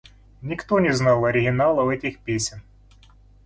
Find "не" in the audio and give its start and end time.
0.79-0.91